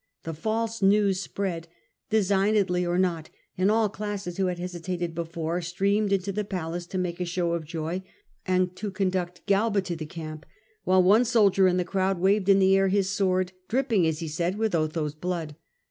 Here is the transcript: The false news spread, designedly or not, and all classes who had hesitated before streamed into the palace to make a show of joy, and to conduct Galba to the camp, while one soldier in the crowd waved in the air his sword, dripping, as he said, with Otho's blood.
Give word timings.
The 0.23 0.33
false 0.33 0.81
news 0.81 1.21
spread, 1.21 1.67
designedly 2.09 2.83
or 2.87 2.97
not, 2.97 3.29
and 3.55 3.69
all 3.69 3.87
classes 3.87 4.37
who 4.37 4.47
had 4.47 4.57
hesitated 4.57 5.13
before 5.13 5.61
streamed 5.61 6.11
into 6.11 6.31
the 6.31 6.43
palace 6.43 6.87
to 6.87 6.97
make 6.97 7.19
a 7.19 7.23
show 7.25 7.51
of 7.51 7.65
joy, 7.65 8.01
and 8.43 8.75
to 8.77 8.89
conduct 8.89 9.45
Galba 9.45 9.81
to 9.83 9.95
the 9.95 10.07
camp, 10.07 10.47
while 10.85 11.03
one 11.03 11.23
soldier 11.23 11.67
in 11.67 11.77
the 11.77 11.85
crowd 11.85 12.17
waved 12.19 12.49
in 12.49 12.57
the 12.57 12.75
air 12.75 12.87
his 12.87 13.11
sword, 13.11 13.51
dripping, 13.67 14.07
as 14.07 14.21
he 14.21 14.27
said, 14.27 14.57
with 14.57 14.73
Otho's 14.73 15.13
blood. 15.13 15.55